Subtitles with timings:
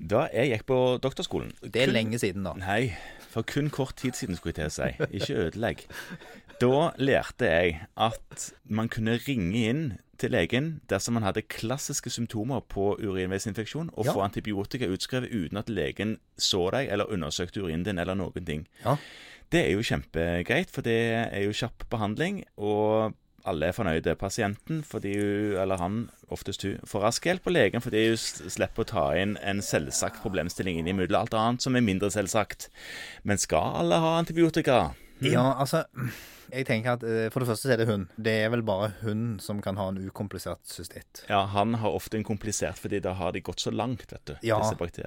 [0.00, 2.52] Da jeg gikk på doktorskolen Det er kun- lenge siden, da.
[2.54, 2.94] Nei,
[3.30, 5.18] for kun kort tid siden, skulle jeg til å si.
[5.18, 5.86] Ikke ødelegg.
[6.60, 12.60] Da lærte jeg at man kunne ringe inn til legen dersom man hadde klassiske symptomer
[12.68, 14.12] på urinveisinfeksjon, og Ja.
[14.12, 18.66] få antibiotika utskrevet uten at legen så deg eller undersøkte urinen din eller noen ting.
[18.84, 18.96] Ja.
[19.50, 23.14] Det er jo kjempegreit, for det er jo kjapp behandling, og
[23.48, 24.14] alle er fornøyde.
[24.20, 25.98] Pasienten, fordi hun, eller han,
[26.32, 30.22] oftest hun, får rask hjelp, og legen fordi hun slipper å ta inn en selvsagt
[30.24, 32.68] problemstilling inn imellom alt annet som er mindre selvsagt.
[33.28, 34.88] Men skal alle ha antibiotika?
[35.24, 35.84] Ja, altså
[36.48, 38.06] Jeg tenker at eh, For det første er det hun.
[38.16, 41.24] Det er vel bare hun som kan ha en ukomplisert cystitt.
[41.28, 44.34] Ja, han har ofte en komplisert, fordi da har de gått så langt, vet du,
[44.46, 44.60] Ja,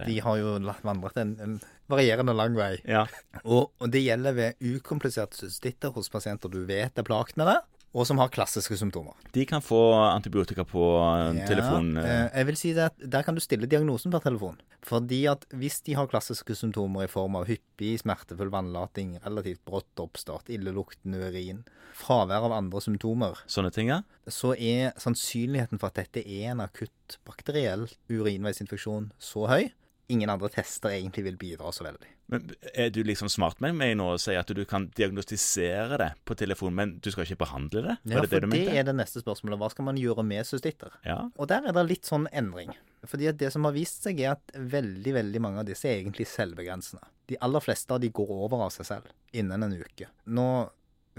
[0.06, 1.58] de har jo vandret en, en
[1.90, 2.76] varierende lang vei.
[2.86, 3.08] Ja.
[3.42, 7.60] Og, og det gjelder ved ukompliserte cystitter hos pasienter du vet er det,
[7.92, 9.18] og som har klassiske symptomer.
[9.36, 11.92] De kan få antibiotika på eh, telefon.
[11.98, 14.60] Ja, eh, eh, jeg vil si at Der kan du stille diagnosen per telefon.
[14.88, 20.02] Fordi at hvis de har klassiske symptomer i form av hyppig smertefull vannlating, relativt brått
[20.02, 21.66] oppstart, illeluktende urin,
[21.98, 24.02] fravær av andre symptomer, Sånne ting, ja.
[24.32, 29.70] så er sannsynligheten for at dette er en akutt bakteriell urinveisinfeksjon så høy.
[30.12, 32.10] Ingen andre tester egentlig vil bidra så veldig.
[32.32, 36.10] Men er du liksom smart med meg nå og sier at du kan diagnostisere det
[36.28, 37.96] på telefon, men du skal ikke behandle det?
[38.04, 39.60] Ja, det for det du det er det neste spørsmålet.
[39.60, 40.96] Hva skal man gjøre med cystitter?
[41.08, 41.26] Ja.
[41.36, 42.74] Og der er det litt sånn endring.
[43.08, 46.00] Fordi at det som har vist seg, er at veldig veldig mange av disse er
[46.00, 47.04] egentlig selvbegrensende.
[47.32, 50.10] De aller fleste av de går over av seg selv innen en uke.
[50.32, 50.48] Nå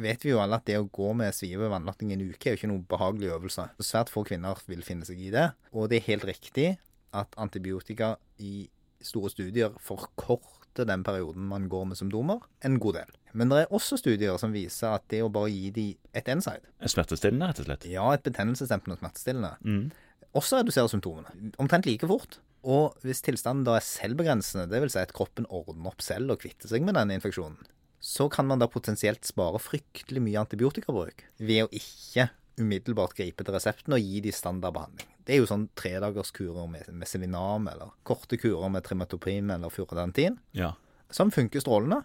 [0.02, 2.54] vet vi jo alle at det å gå med svive vannlatting i en uke er
[2.54, 3.68] jo ikke noen behagelig øvelse.
[3.82, 5.50] Svært få kvinner vil finne seg i det.
[5.76, 6.68] Og det er helt riktig
[7.16, 8.68] at antibiotika i
[9.04, 13.10] store studier forkorter den perioden man går med som dommer, en god del.
[13.36, 15.84] Men det er også studier som viser at det å bare gi de
[16.16, 17.84] et inside Smertestillende, rett og slett.
[17.90, 19.90] ja, et betennelsesdempende smertestillende, Mm.
[20.34, 21.52] også reduserer symptomene.
[21.58, 22.38] Omtrent like fort.
[22.64, 24.92] Og hvis tilstanden da er selvbegrensende, dvs.
[24.92, 27.58] Si at kroppen ordner opp selv og kvitter seg med denne infeksjonen,
[28.00, 33.54] så kan man da potensielt spare fryktelig mye antibiotikabruk ved å ikke umiddelbart gripe til
[33.54, 35.08] resepten og gi de standardbehandling.
[35.26, 40.72] Det er jo sånn tredagerskurer med meselinam, eller korte kurer med trimetoprim eller furadantin, Ja.
[41.10, 42.04] som funker strålende.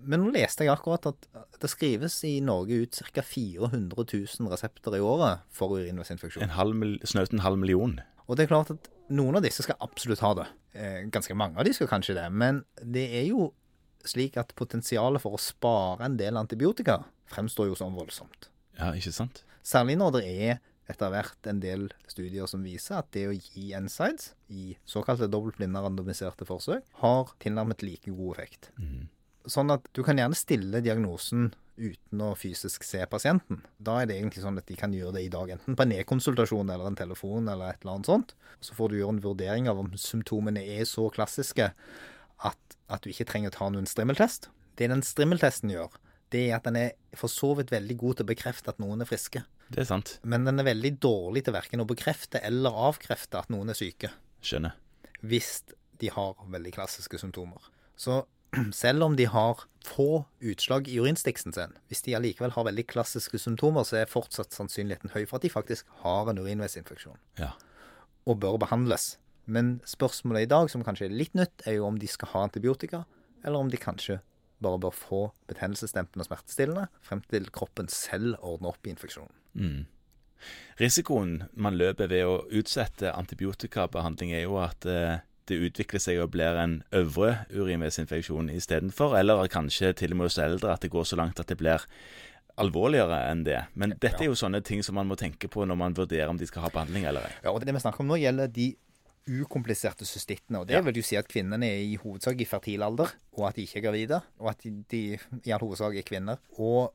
[0.00, 1.26] Men nå leste jeg akkurat at
[1.60, 3.22] det skrives i Norge ut ca.
[3.22, 4.04] 400
[4.40, 6.42] 000 resepter i året for urinveisinfeksjon.
[6.44, 6.74] En halv,
[7.04, 8.00] snaut en halv million.
[8.28, 10.46] Og det er klart at noen av disse skal absolutt ha det.
[10.74, 12.26] Eh, ganske mange av de skal kanskje det.
[12.32, 13.52] Men det er jo
[14.04, 17.00] slik at potensialet for å spare en del antibiotika
[17.32, 18.50] fremstår jo som voldsomt.
[18.78, 19.42] Ja, ikke sant?
[19.64, 20.60] Særlig når det er
[20.90, 25.82] etter hvert en del studier som viser at det å gi NSIDES i såkalte dobbeltblinde
[25.82, 28.70] randomiserte forsøk har tilnærmet like god effekt.
[28.78, 29.06] Mm.
[29.46, 33.60] Sånn at du kan gjerne stille diagnosen uten å fysisk se pasienten.
[33.78, 35.94] Da er det egentlig sånn at de kan gjøre det i dag, enten på en
[35.98, 38.34] e-konsultasjon eller en telefon eller et eller annet sånt.
[38.64, 43.12] Så får du gjøre en vurdering av om symptomene er så klassiske at, at du
[43.12, 44.50] ikke trenger å ta noen strimmeltest.
[44.76, 45.94] Det den strimmeltesten gjør,
[46.34, 49.04] det er at den er for så vidt veldig god til å bekrefte at noen
[49.04, 49.44] er friske.
[49.72, 50.18] Det er sant.
[50.22, 54.12] Men den er veldig dårlig til verken å bekrefte eller avkrefte at noen er syke
[54.44, 54.76] Skjønner.
[55.26, 55.62] hvis
[55.98, 57.58] de har veldig klassiske symptomer.
[57.96, 58.24] Så
[58.72, 63.38] selv om de har få utslag i urinstiksen sin, hvis de allikevel har veldig klassiske
[63.42, 67.52] symptomer, så er fortsatt sannsynligheten høy for at de faktisk har en urinveisinfeksjon Ja.
[68.26, 69.16] og bør behandles.
[69.46, 72.44] Men spørsmålet i dag, som kanskje er litt nytt, er jo om de skal ha
[72.48, 73.04] antibiotika,
[73.44, 74.20] eller om de kanskje
[74.62, 79.30] bare bør få betennelsesdempende og smertestillende frem til kroppen selv ordner opp i infeksjonen.
[79.56, 79.86] Mm.
[80.78, 85.18] Risikoen man løper ved å utsette antibiotikabehandling, er jo at eh,
[85.48, 90.38] det utvikler seg og blir en øvre urinveisinfeksjon istedenfor, eller kanskje til og med hos
[90.42, 91.84] eldre at det går så langt at det blir
[92.60, 93.60] alvorligere enn det.
[93.76, 96.38] Men dette er jo sånne ting som man må tenke på når man vurderer om
[96.40, 97.32] de skal ha behandling eller ei.
[97.44, 98.70] Ja, og Det vi snakker om nå, gjelder de
[99.26, 100.60] ukompliserte cystittene.
[100.60, 100.80] og Det Ja.
[100.82, 103.78] vil jo si at kvinnene er i hovedsak i fertil alder, og at de ikke
[103.78, 104.22] er gravide.
[104.38, 106.38] Og at de, de i all hovedsak er kvinner.
[106.58, 106.92] Og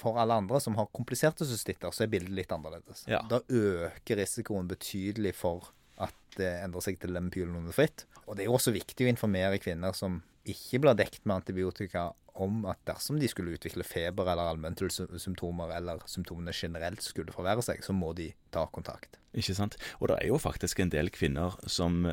[0.00, 3.04] for alle andre som har kompliserte cystitter, så er bildet litt annerledes.
[3.10, 3.22] Ja.
[3.30, 8.06] Da øker risikoen betydelig for at det endrer seg til lempiolonefritt.
[8.26, 12.10] Og det er jo også viktig å informere kvinner som ikke blir dekt med antibiotika,
[12.40, 17.82] om at dersom de skulle utvikle feber eller allmennsymptomer, eller symptomene generelt skulle forverre seg,
[17.84, 19.18] så må de ta kontakt.
[19.36, 19.76] Ikke sant?
[19.98, 22.06] Og det er jo faktisk en del kvinner som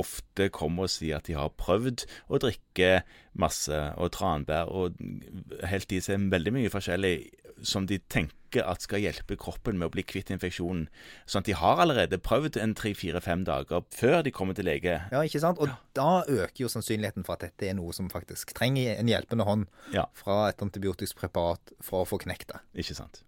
[0.00, 3.02] ofte kommer og sier at de har prøvd å drikke
[3.40, 4.96] masse og tranbær og
[5.70, 7.14] helt i seg veldig mye forskjellig
[7.66, 10.86] som de tenker at skal hjelpe kroppen med å bli kvitt infeksjonen.
[11.28, 14.96] Sånn at de har allerede prøvd en tre-fire-fem dager før de kommer til lege.
[15.12, 15.60] Ja, ikke sant?
[15.60, 19.46] Og da øker jo sannsynligheten for at dette er noe som faktisk trenger en hjelpende
[19.46, 22.62] hånd Ja, fra et antibiotisk preparat for å få knekt det.
[22.80, 23.22] ikke sant.